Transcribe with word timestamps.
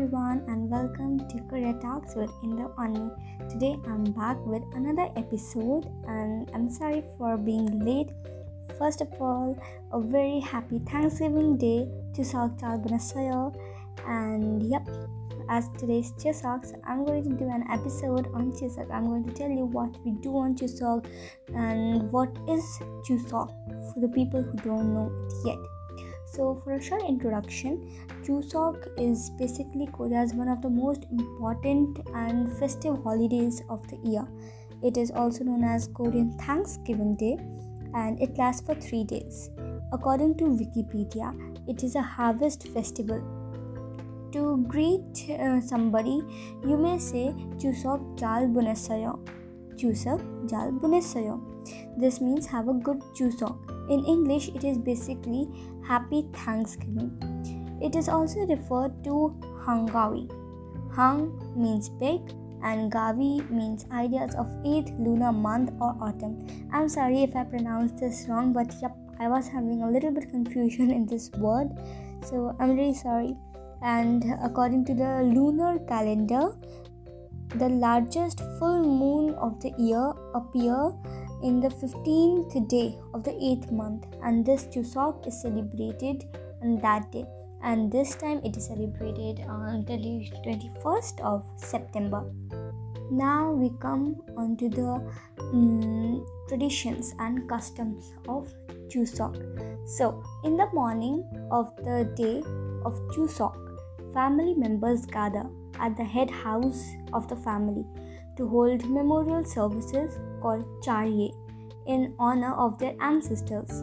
everyone, 0.00 0.42
and 0.48 0.70
welcome 0.70 1.18
to 1.28 1.38
Korea 1.50 1.74
Talks 1.74 2.14
with 2.14 2.30
Indo 2.42 2.72
Unnie. 2.78 3.10
Today 3.50 3.76
I'm 3.86 4.02
back 4.04 4.38
with 4.46 4.62
another 4.72 5.10
episode, 5.14 5.92
and 6.08 6.50
I'm 6.54 6.70
sorry 6.70 7.04
for 7.18 7.36
being 7.36 7.80
late. 7.80 8.08
First 8.78 9.02
of 9.02 9.08
all, 9.20 9.62
a 9.92 10.00
very 10.00 10.40
happy 10.40 10.78
Thanksgiving 10.78 11.58
Day 11.58 11.86
to 12.14 12.22
Salktal 12.22 12.82
Banasayo. 12.82 13.54
And 14.06 14.62
yep, 14.62 14.88
as 15.50 15.68
today's 15.76 16.12
Chuseok, 16.12 16.80
I'm 16.86 17.04
going 17.04 17.22
to 17.24 17.36
do 17.36 17.50
an 17.50 17.64
episode 17.70 18.26
on 18.32 18.52
Chuseok. 18.52 18.90
I'm 18.90 19.06
going 19.06 19.24
to 19.24 19.34
tell 19.34 19.50
you 19.50 19.66
what 19.66 19.94
we 20.02 20.12
do 20.22 20.34
on 20.38 20.56
Chuseok 20.56 21.04
and 21.54 22.10
what 22.10 22.34
is 22.48 22.64
Chuseok 23.06 23.52
for 23.92 24.00
the 24.00 24.08
people 24.08 24.40
who 24.40 24.56
don't 24.64 24.94
know 24.94 25.12
it 25.26 25.48
yet. 25.48 25.79
So, 26.32 26.60
for 26.62 26.74
a 26.74 26.82
short 26.82 27.02
introduction, 27.08 27.90
Chuseok 28.22 28.88
is 28.96 29.30
basically 29.30 29.88
Korea's 29.92 30.32
one 30.32 30.48
of 30.48 30.62
the 30.62 30.70
most 30.70 31.06
important 31.10 31.98
and 32.14 32.52
festive 32.58 33.02
holidays 33.02 33.62
of 33.68 33.86
the 33.88 33.98
year. 34.08 34.24
It 34.82 34.96
is 34.96 35.10
also 35.10 35.42
known 35.42 35.64
as 35.64 35.88
Korean 35.88 36.32
Thanksgiving 36.38 37.16
Day 37.16 37.36
and 37.94 38.20
it 38.22 38.38
lasts 38.38 38.64
for 38.64 38.76
three 38.76 39.02
days. 39.02 39.50
According 39.92 40.36
to 40.36 40.44
Wikipedia, 40.44 41.34
it 41.68 41.82
is 41.82 41.96
a 41.96 42.02
harvest 42.02 42.68
festival. 42.68 43.20
To 44.32 44.64
greet 44.68 45.28
uh, 45.30 45.60
somebody, 45.60 46.22
you 46.64 46.76
may 46.76 46.98
say 46.98 47.34
Chuseok 47.58 48.16
Jal 48.16 48.46
Bunesayo. 48.46 49.18
Chuseok 49.74 50.48
Jal 50.48 50.70
Bunesayo. 50.70 51.40
This 51.98 52.20
means 52.20 52.46
have 52.46 52.68
a 52.68 52.74
good 52.74 53.00
Chuseok. 53.18 53.79
In 53.90 54.04
English, 54.04 54.48
it 54.48 54.62
is 54.62 54.78
basically 54.78 55.48
Happy 55.84 56.26
Thanksgiving. 56.32 57.10
It 57.82 57.96
is 57.96 58.08
also 58.08 58.46
referred 58.46 59.02
to 59.04 59.34
Hangawi. 59.66 60.30
Hang 60.94 61.32
means 61.56 61.88
big 61.88 62.20
and 62.62 62.92
Gavi 62.92 63.48
means 63.50 63.86
ideas 63.90 64.34
of 64.34 64.46
8th 64.62 64.96
lunar 65.04 65.32
month 65.32 65.70
or 65.80 65.96
autumn. 66.00 66.46
I'm 66.72 66.88
sorry 66.88 67.22
if 67.22 67.34
I 67.34 67.44
pronounced 67.44 67.96
this 67.98 68.26
wrong, 68.28 68.52
but 68.52 68.72
yep, 68.80 68.96
I 69.18 69.28
was 69.28 69.48
having 69.48 69.82
a 69.82 69.90
little 69.90 70.12
bit 70.12 70.30
confusion 70.30 70.90
in 70.90 71.06
this 71.06 71.30
word, 71.32 71.70
so 72.24 72.54
I'm 72.60 72.76
really 72.76 72.94
sorry. 72.94 73.36
And 73.82 74.24
according 74.42 74.84
to 74.86 74.94
the 74.94 75.22
lunar 75.22 75.78
calendar, 75.88 76.52
the 77.56 77.68
largest 77.68 78.40
full 78.58 78.84
moon 78.84 79.34
of 79.34 79.60
the 79.60 79.72
year 79.78 80.12
appear 80.34 80.92
in 81.42 81.60
the 81.60 81.68
15th 81.68 82.68
day 82.68 82.98
of 83.14 83.24
the 83.24 83.30
8th 83.30 83.72
month 83.72 84.06
and 84.22 84.44
this 84.44 84.64
Chuseok 84.64 85.26
is 85.26 85.40
celebrated 85.40 86.24
on 86.62 86.78
that 86.80 87.10
day 87.12 87.24
and 87.62 87.90
this 87.90 88.14
time 88.14 88.40
it 88.44 88.56
is 88.56 88.66
celebrated 88.66 89.40
on 89.48 89.84
the 89.84 89.96
21st 89.96 91.20
of 91.20 91.46
September. 91.56 92.24
Now 93.10 93.52
we 93.52 93.70
come 93.80 94.22
on 94.36 94.56
to 94.58 94.68
the 94.68 95.04
um, 95.40 96.26
traditions 96.48 97.14
and 97.18 97.48
customs 97.48 98.12
of 98.28 98.52
Chuseok. 98.88 99.36
So, 99.88 100.22
in 100.44 100.56
the 100.56 100.68
morning 100.72 101.24
of 101.50 101.74
the 101.76 102.10
day 102.14 102.38
of 102.84 102.94
Chuseok, 103.12 103.56
family 104.14 104.54
members 104.54 105.06
gather 105.06 105.44
at 105.80 105.96
the 105.96 106.04
head 106.04 106.30
house 106.30 106.84
of 107.12 107.26
the 107.28 107.36
family 107.36 107.84
to 108.40 108.48
hold 108.48 108.84
memorial 108.88 109.44
services 109.44 110.18
called 110.42 110.64
Charye 110.82 111.30
in 111.86 112.14
honor 112.18 112.54
of 112.54 112.78
their 112.78 112.94
ancestors. 113.00 113.82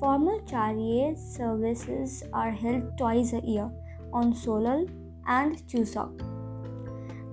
Formal 0.00 0.40
Charye 0.52 1.16
services 1.16 2.22
are 2.32 2.50
held 2.50 2.98
twice 2.98 3.32
a 3.32 3.40
year 3.40 3.70
on 4.12 4.32
Solal 4.32 4.88
and 5.26 5.56
Chuseok. 5.68 6.16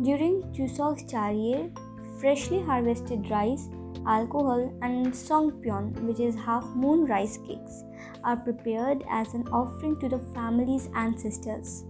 During 0.03 0.43
Chuseok's 0.53 1.03
Charye, 1.11 1.75
freshly 2.19 2.61
harvested 2.61 3.29
rice, 3.29 3.67
alcohol, 4.07 4.71
and 4.81 5.07
songpyeon, 5.07 6.01
which 6.03 6.19
is 6.19 6.35
half 6.35 6.65
moon 6.75 7.05
rice 7.05 7.37
cakes, 7.47 7.83
are 8.23 8.37
prepared 8.37 9.03
as 9.09 9.33
an 9.33 9.47
offering 9.47 9.99
to 9.99 10.07
the 10.07 10.19
family's 10.35 10.87
ancestors. 10.95 11.83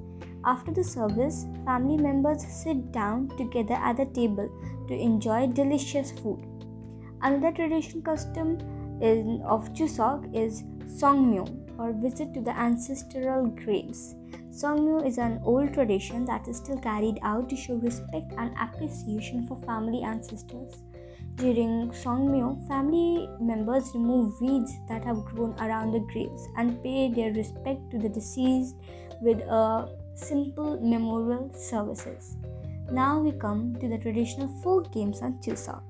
After 0.45 0.73
the 0.73 0.83
service, 0.83 1.45
family 1.65 1.95
members 1.95 2.45
sit 2.45 2.91
down 2.91 3.29
together 3.37 3.75
at 3.75 3.95
the 3.95 4.05
table 4.05 4.49
to 4.89 4.93
enjoy 4.93 5.47
delicious 5.47 6.11
food. 6.11 6.43
Another 7.21 7.55
traditional 7.55 8.01
custom 8.01 8.59
in, 9.01 9.41
of 9.45 9.73
Chuseok 9.73 10.35
is 10.35 10.63
Songmyo 10.85 11.47
or 11.79 11.93
visit 11.93 12.33
to 12.33 12.41
the 12.41 12.57
ancestral 12.57 13.47
graves. 13.47 14.15
Songmyo 14.49 15.07
is 15.07 15.17
an 15.17 15.39
old 15.45 15.73
tradition 15.73 16.25
that 16.25 16.47
is 16.49 16.57
still 16.57 16.77
carried 16.77 17.19
out 17.23 17.49
to 17.49 17.55
show 17.55 17.75
respect 17.75 18.33
and 18.37 18.53
appreciation 18.59 19.47
for 19.47 19.55
family 19.61 20.01
ancestors. 20.03 20.83
During 21.35 21.89
Songmyo, 21.89 22.67
family 22.67 23.29
members 23.39 23.91
remove 23.95 24.39
weeds 24.41 24.73
that 24.89 25.05
have 25.05 25.23
grown 25.23 25.55
around 25.59 25.93
the 25.93 26.01
graves 26.11 26.47
and 26.57 26.83
pay 26.83 27.09
their 27.09 27.31
respect 27.31 27.89
to 27.91 27.97
the 27.97 28.09
deceased 28.09 28.75
with 29.21 29.39
a 29.39 30.02
simple 30.15 30.79
memorial 30.79 31.51
services. 31.53 32.37
Now 32.91 33.19
we 33.19 33.31
come 33.31 33.75
to 33.79 33.87
the 33.87 33.97
traditional 33.97 34.47
folk 34.61 34.91
games 34.93 35.21
on 35.21 35.39
Chuseok. 35.41 35.81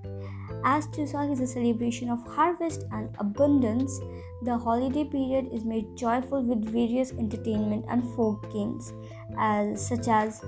As 0.66 0.88
Chuseok 0.88 1.34
is 1.34 1.42
a 1.42 1.48
celebration 1.48 2.10
of 2.10 2.26
harvest 2.26 2.86
and 2.92 3.10
abundance, 3.20 4.00
the 4.44 4.58
holiday 4.58 5.04
period 5.04 5.50
is 5.52 5.66
made 5.66 5.86
joyful 5.98 6.42
with 6.42 6.64
various 6.64 7.12
entertainment 7.14 7.86
and 7.90 8.04
folk 8.16 8.52
games, 8.54 8.94
as 9.38 9.86
such 9.86 10.08
as 10.08 10.40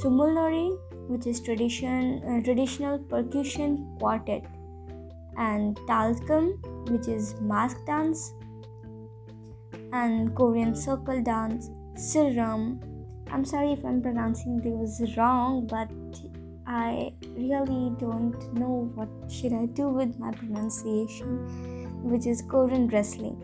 Sumulnori, 0.00 0.78
which 1.08 1.26
is 1.26 1.40
tradition 1.40 2.22
uh, 2.24 2.40
traditional 2.44 2.98
percussion 2.98 3.96
quartet, 3.98 4.44
and 5.36 5.76
Talchum, 5.88 6.52
which 6.90 7.08
is 7.08 7.34
mask 7.40 7.78
dance, 7.86 8.34
and 9.92 10.36
Korean 10.36 10.76
circle 10.76 11.22
dance, 11.22 11.70
Siram, 11.94 12.78
I'm 13.30 13.44
sorry 13.44 13.72
if 13.72 13.84
I'm 13.84 14.00
pronouncing 14.00 14.60
this 14.60 15.16
wrong, 15.16 15.66
but 15.66 15.90
I 16.66 17.12
really 17.36 17.94
don't 17.98 18.36
know 18.54 18.90
what 18.94 19.08
should 19.30 19.52
I 19.52 19.66
do 19.66 19.88
with 19.88 20.18
my 20.18 20.32
pronunciation, 20.32 22.02
which 22.02 22.26
is 22.26 22.42
Korean 22.42 22.88
wrestling, 22.88 23.36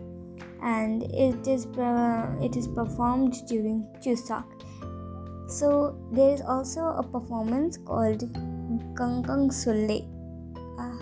and 0.63 1.03
it 1.05 1.47
is 1.47 1.67
uh, 1.79 2.35
it 2.41 2.57
is 2.57 2.67
performed 2.67 3.35
during 3.47 3.87
Chuseok. 4.01 4.45
So 5.49 5.97
there 6.13 6.33
is 6.33 6.41
also 6.41 6.81
a 6.81 7.03
performance 7.03 7.77
called 7.77 8.25
Gangang 8.95 9.53
Sulle. 9.53 10.09
Uh, 10.79 10.99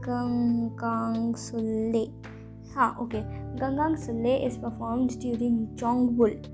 Gangang 0.00 1.36
Sulle. 1.36 2.12
Ha, 2.74 2.96
okay. 3.00 3.24
Gangang 3.56 3.98
Sulle 3.98 4.44
is 4.44 4.58
performed 4.58 5.18
during 5.20 5.68
Jongbul 5.76 6.44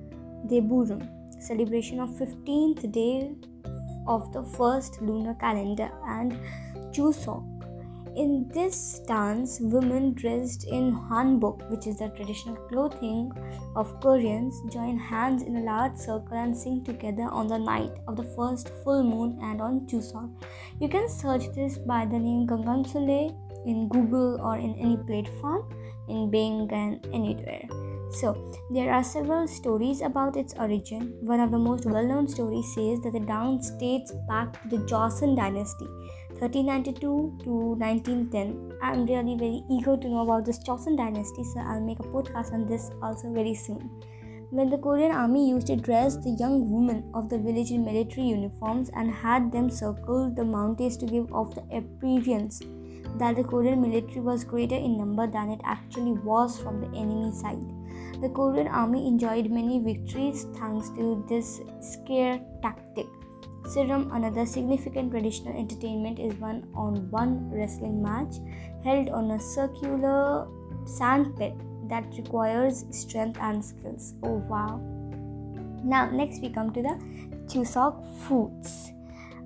Deburum, 0.47 1.09
celebration 1.41 2.01
of 2.01 2.11
15th 2.11 2.91
day 2.93 3.35
of 4.07 4.33
the 4.33 4.43
first 4.43 5.01
lunar 5.01 5.35
calendar, 5.35 5.91
and 6.07 6.39
Chuseok. 6.93 7.53
In 8.15 8.47
this 8.53 9.01
dance, 9.07 9.59
women 9.59 10.13
dressed 10.13 10.67
in 10.69 10.93
hanbok, 10.93 11.71
which 11.71 11.87
is 11.87 11.99
the 11.99 12.09
traditional 12.11 12.57
clothing 12.69 13.33
of 13.75 13.99
Koreans, 14.03 14.61
join 14.71 14.99
hands 14.99 15.43
in 15.43 15.57
a 15.57 15.61
large 15.61 15.97
circle 15.97 16.37
and 16.37 16.55
sing 16.55 16.85
together 16.85 17.23
on 17.23 17.47
the 17.47 17.59
night 17.59 17.93
of 18.07 18.17
the 18.17 18.25
first 18.37 18.69
full 18.85 19.03
moon 19.03 19.39
and 19.41 19.63
on 19.63 19.87
Chuseok. 19.87 20.31
You 20.79 20.91
can 20.91 21.09
search 21.09 21.51
this 21.55 21.79
by 21.79 22.05
the 22.05 22.19
name 22.19 22.47
Gangang 22.47 22.85
Sule 22.87 23.35
in 23.67 23.89
Google 23.89 24.41
or 24.41 24.57
in 24.57 24.75
any 24.75 24.97
platform 24.97 25.69
in 26.09 26.31
Bing 26.31 26.69
and 26.73 27.07
anywhere. 27.13 27.69
So, 28.13 28.37
there 28.71 28.93
are 28.93 29.03
several 29.03 29.49
stories 29.49 30.03
about 30.03 30.37
its 30.37 30.55
origin. 30.59 31.15
One 31.23 31.41
of 31.41 31.51
the 31.51 31.59
most 31.59 31.87
well 31.87 32.07
known 32.07 32.29
stories 32.29 32.75
says 32.75 33.01
that 33.01 33.13
the 33.13 33.21
dance 33.21 33.71
dates 33.71 34.13
back 34.29 34.53
to 34.63 34.69
the 34.69 34.83
Joseon 34.85 35.35
dynasty, 35.35 35.87
1392 36.39 37.01
to 37.45 37.51
1910. 37.81 38.73
I'm 38.83 39.07
really 39.07 39.37
very 39.37 39.63
eager 39.71 39.97
to 39.97 40.09
know 40.09 40.23
about 40.23 40.45
this 40.45 40.59
Joseon 40.59 40.99
dynasty, 40.99 41.43
so 41.43 41.61
I'll 41.61 41.81
make 41.81 42.01
a 42.01 42.03
podcast 42.03 42.53
on 42.53 42.67
this 42.67 42.91
also 43.03 43.33
very 43.33 43.55
soon. 43.55 43.89
When 44.51 44.69
the 44.69 44.77
Korean 44.77 45.13
army 45.13 45.49
used 45.49 45.69
to 45.69 45.77
dress 45.77 46.17
the 46.19 46.37
young 46.39 46.71
women 46.71 47.11
of 47.15 47.31
the 47.31 47.39
village 47.39 47.71
in 47.71 47.87
military 47.87 48.27
uniforms 48.27 48.91
and 48.95 49.11
had 49.11 49.51
them 49.51 49.71
circle 49.71 50.29
the 50.29 50.45
mountains 50.45 50.99
to 50.99 51.07
give 51.07 51.33
off 51.33 51.55
the 51.55 51.65
appearance 51.75 52.61
that 53.19 53.37
the 53.37 53.45
Korean 53.45 53.81
military 53.81 54.21
was 54.21 54.45
greater 54.45 54.75
in 54.75 54.97
number 54.97 55.27
than 55.27 55.51
it 55.51 55.61
actually 55.65 56.13
was 56.13 56.59
from 56.61 56.81
the 56.81 56.99
enemy 56.99 57.33
side. 57.33 57.63
The 58.21 58.29
Korean 58.29 58.69
army 58.69 59.07
enjoyed 59.07 59.51
many 59.51 59.81
victories 59.81 60.47
thanks 60.55 60.91
to 60.91 61.25
this 61.29 61.61
scare 61.81 62.41
tactic. 62.63 63.07
Siram, 63.65 64.15
another 64.15 64.45
significant 64.45 65.11
traditional 65.13 65.57
entertainment, 65.59 66.19
is 66.19 66.35
one 66.35 66.67
on 66.75 67.11
one 67.11 67.51
wrestling 67.51 68.03
match 68.03 68.37
held 68.85 69.09
on 69.09 69.31
a 69.33 69.41
circular 69.41 70.49
sand 70.85 71.37
pit 71.37 71.55
that 71.89 72.05
requires 72.17 72.85
strength 72.91 73.39
and 73.41 73.65
skills. 73.65 74.15
Oh 74.23 74.43
wow! 74.49 74.81
now 75.85 76.09
next 76.11 76.41
we 76.41 76.49
come 76.49 76.73
to 76.73 76.83
the 76.83 76.95
chuseok 77.53 77.97
foods 78.25 78.93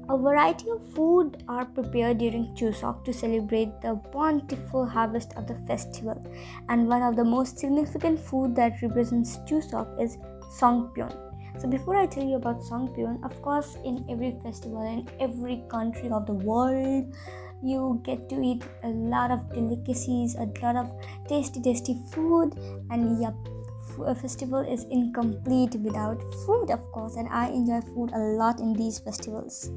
a 0.08 0.16
variety 0.16 0.70
of 0.70 0.86
food 0.94 1.42
are 1.48 1.64
prepared 1.64 2.18
during 2.18 2.54
Chuseok 2.54 3.04
to 3.04 3.12
celebrate 3.12 3.80
the 3.80 3.94
bountiful 4.12 4.86
harvest 4.86 5.32
of 5.36 5.46
the 5.46 5.56
festival. 5.66 6.24
And 6.68 6.88
one 6.88 7.02
of 7.02 7.16
the 7.16 7.24
most 7.24 7.58
significant 7.58 8.20
food 8.20 8.54
that 8.56 8.80
represents 8.82 9.38
Chuseok 9.38 10.00
is 10.00 10.18
Songpyeon. 10.60 11.26
So 11.58 11.68
before 11.68 11.96
I 11.96 12.06
tell 12.06 12.24
you 12.24 12.36
about 12.36 12.60
Songpyeon, 12.60 13.24
of 13.24 13.40
course, 13.42 13.78
in 13.84 14.04
every 14.08 14.38
festival 14.42 14.82
in 14.82 15.08
every 15.18 15.64
country 15.70 16.10
of 16.10 16.26
the 16.26 16.34
world, 16.34 17.12
you 17.62 18.00
get 18.04 18.28
to 18.28 18.40
eat 18.40 18.62
a 18.84 18.88
lot 18.88 19.30
of 19.30 19.52
delicacies, 19.52 20.36
a 20.36 20.44
lot 20.62 20.76
of 20.76 20.90
tasty, 21.26 21.60
tasty 21.60 21.98
food, 22.12 22.54
and 22.90 23.20
yep, 23.20 23.34
festival 24.14 24.60
is 24.60 24.84
incomplete 24.90 25.74
without 25.76 26.22
food 26.44 26.70
of 26.70 26.80
course 26.92 27.16
and 27.16 27.28
i 27.30 27.48
enjoy 27.48 27.80
food 27.94 28.10
a 28.14 28.18
lot 28.18 28.60
in 28.60 28.72
these 28.72 28.98
festivals. 28.98 29.70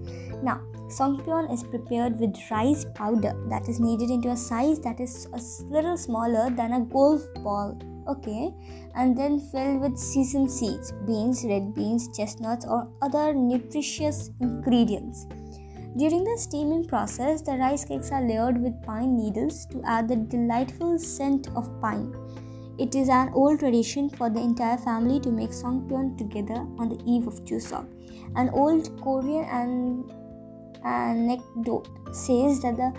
Now 0.43 0.61
songpyeon 0.89 1.53
is 1.53 1.63
prepared 1.63 2.19
with 2.19 2.35
rice 2.49 2.85
powder 2.95 3.33
that 3.49 3.69
is 3.69 3.79
kneaded 3.79 4.09
into 4.09 4.29
a 4.29 4.37
size 4.37 4.79
that 4.81 4.99
is 4.99 5.27
a 5.33 5.41
little 5.71 5.97
smaller 5.97 6.49
than 6.49 6.73
a 6.73 6.81
golf 6.81 7.21
ball 7.43 7.77
okay? 8.07 8.53
And 8.95 9.17
then 9.17 9.39
filled 9.39 9.81
with 9.81 9.97
seasoned 9.97 10.51
seeds 10.51 10.91
beans 11.05 11.45
red 11.45 11.73
beans 11.73 12.09
chestnuts 12.15 12.65
or 12.65 12.87
other 13.01 13.33
nutritious 13.33 14.31
ingredients. 14.41 15.27
During 15.97 16.23
the 16.23 16.37
steaming 16.37 16.85
process 16.85 17.41
the 17.41 17.57
rice 17.57 17.85
cakes 17.85 18.11
are 18.11 18.21
layered 18.21 18.61
with 18.61 18.81
pine 18.83 19.15
needles 19.17 19.65
to 19.67 19.81
add 19.83 20.07
the 20.07 20.15
delightful 20.15 20.97
scent 20.99 21.47
of 21.55 21.69
pine 21.81 22.13
it 22.79 22.95
is 22.95 23.09
an 23.09 23.31
old 23.33 23.59
tradition 23.59 24.09
for 24.09 24.29
the 24.29 24.39
entire 24.39 24.77
family 24.77 25.19
to 25.19 25.29
make 25.29 25.51
songpyeon 25.51 26.17
together 26.17 26.59
on 26.77 26.89
the 26.89 26.99
eve 27.05 27.27
of 27.27 27.43
Chuseok. 27.45 27.85
An 28.35 28.49
old 28.49 28.89
Korean 29.01 29.45
an- 29.45 30.11
anecdote 30.83 31.89
says 32.11 32.61
that 32.61 32.77
the 32.77 32.93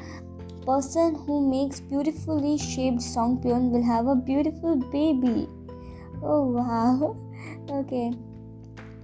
person 0.67 1.15
who 1.15 1.51
makes 1.51 1.81
beautifully 1.81 2.59
shaped 2.59 2.99
songpyeon 2.99 3.71
will 3.71 3.83
have 3.83 4.07
a 4.07 4.15
beautiful 4.15 4.77
baby. 4.77 5.49
Oh 6.23 6.43
wow! 6.59 7.17
Okay. 7.71 8.13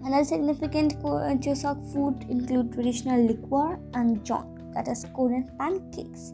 Another 0.04 0.24
significant 0.24 1.00
Chuseok 1.00 1.92
food 1.92 2.26
include 2.28 2.72
traditional 2.72 3.22
liquor 3.22 3.80
and 3.94 4.20
jeon 4.24 4.55
that 4.76 4.88
is 4.88 5.06
Korean 5.16 5.48
pancakes. 5.58 6.32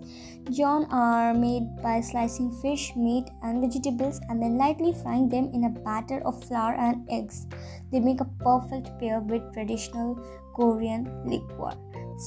Jeon 0.50 0.90
are 0.90 1.32
made 1.32 1.62
by 1.82 2.00
slicing 2.00 2.50
fish, 2.60 2.92
meat, 2.96 3.30
and 3.42 3.62
vegetables 3.62 4.20
and 4.28 4.42
then 4.42 4.58
lightly 4.58 4.92
frying 4.92 5.28
them 5.28 5.48
in 5.54 5.64
a 5.64 5.70
batter 5.70 6.20
of 6.26 6.42
flour 6.44 6.74
and 6.74 7.06
eggs. 7.08 7.46
They 7.92 8.00
make 8.00 8.20
a 8.20 8.30
perfect 8.42 8.98
pair 8.98 9.20
with 9.20 9.54
traditional 9.54 10.18
Korean 10.56 11.06
liquor. 11.24 11.78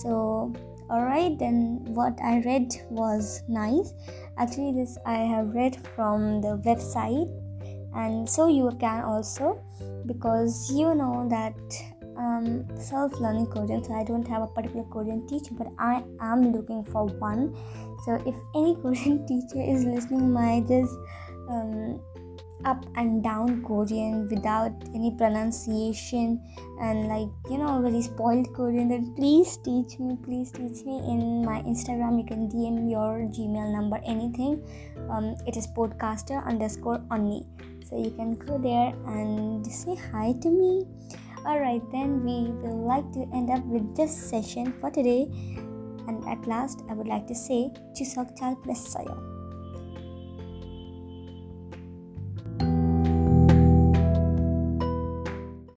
So, 0.01 0.53
alright, 0.89 1.37
then 1.37 1.83
what 1.83 2.17
I 2.23 2.41
read 2.45 2.73
was 2.89 3.43
nice. 3.49 3.93
Actually, 4.37 4.71
this 4.71 4.97
I 5.05 5.19
have 5.27 5.53
read 5.53 5.75
from 5.95 6.41
the 6.41 6.57
website, 6.63 7.29
and 7.93 8.27
so 8.27 8.47
you 8.47 8.71
can 8.79 9.03
also 9.03 9.61
because 10.05 10.71
you 10.71 10.93
know 10.95 11.27
that 11.29 11.55
um, 12.35 12.65
self-learning 12.79 13.47
Korean, 13.47 13.83
so 13.83 13.93
I 13.93 14.03
don't 14.03 14.27
have 14.27 14.43
a 14.43 14.47
particular 14.47 14.85
Korean 14.85 15.25
teacher, 15.27 15.53
but 15.53 15.67
I 15.79 16.03
am 16.19 16.51
looking 16.51 16.83
for 16.83 17.05
one. 17.05 17.55
So 18.05 18.15
if 18.25 18.35
any 18.55 18.75
Korean 18.81 19.25
teacher 19.27 19.61
is 19.61 19.85
listening 19.85 20.31
my 20.31 20.63
this 20.67 20.89
um, 21.49 21.99
up 22.65 22.83
and 22.95 23.23
down 23.23 23.63
Korean 23.63 24.27
without 24.29 24.71
any 24.95 25.11
pronunciation 25.11 26.41
and 26.81 27.07
like 27.07 27.29
you 27.49 27.57
know 27.57 27.81
very 27.81 28.01
spoiled 28.01 28.53
Korean, 28.53 28.89
then 28.89 29.13
please 29.15 29.57
teach 29.57 29.99
me. 29.99 30.17
Please 30.23 30.51
teach 30.51 30.83
me 30.85 30.97
in 31.05 31.45
my 31.45 31.61
Instagram. 31.61 32.17
You 32.17 32.25
can 32.25 32.49
DM 32.49 32.89
your 32.89 33.27
Gmail 33.29 33.71
number, 33.71 34.01
anything. 34.05 34.63
Um, 35.09 35.35
it 35.45 35.57
is 35.57 35.67
podcaster 35.67 36.43
underscore 36.45 36.99
onni. 37.11 37.45
So 37.87 38.01
you 38.01 38.09
can 38.09 38.33
go 38.33 38.57
there 38.57 38.93
and 39.05 39.65
say 39.65 39.95
hi 39.95 40.33
to 40.41 40.49
me. 40.49 40.85
Alright, 41.45 41.83
then 41.91 42.23
we 42.23 42.51
will 42.61 42.87
like 42.87 43.11
to 43.13 43.29
end 43.31 43.51
up 43.51 43.63
with 43.65 43.95
this 43.95 44.15
session 44.15 44.73
for 44.81 44.89
today. 44.89 45.27
And 46.07 46.25
at 46.27 46.47
last, 46.47 46.81
I 46.89 46.93
would 46.93 47.07
like 47.07 47.27
to 47.27 47.35
say, 47.35 47.71
Chuseok 47.93 48.37
Chal 48.37 48.55
Blessayo. 48.65 49.34